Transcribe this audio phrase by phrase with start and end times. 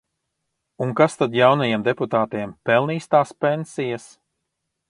[0.85, 4.09] Un kas tad jaunajiem deputātiem pelnīs tās pensijas?